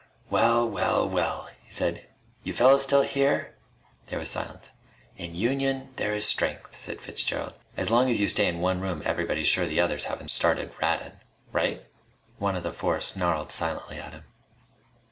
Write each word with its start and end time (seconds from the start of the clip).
"Well, 0.31 0.67
well, 0.67 1.07
well!" 1.07 1.47
he 1.63 1.71
said. 1.71 2.07
"You 2.41 2.53
fellas 2.53 2.81
still 2.81 3.03
here!" 3.03 3.53
There 4.07 4.17
was 4.17 4.31
silence. 4.31 4.71
"In 5.15 5.35
union 5.35 5.89
there 5.97 6.15
is 6.15 6.25
strength," 6.25 6.75
said 6.75 6.99
Fitzgerald. 6.99 7.53
"As 7.77 7.91
long 7.91 8.09
as 8.09 8.19
you 8.19 8.27
stay 8.27 8.47
in 8.47 8.61
one 8.61 8.81
room 8.81 9.03
everybody's 9.05 9.47
sure 9.47 9.67
the 9.67 9.79
others 9.79 10.05
haven't 10.05 10.31
started 10.31 10.73
rattin'. 10.81 11.19
Right?" 11.51 11.85
One 12.39 12.55
of 12.55 12.63
the 12.63 12.73
four 12.73 12.99
snarled 12.99 13.51
silently 13.51 13.97
at 13.99 14.13
him. 14.13 14.23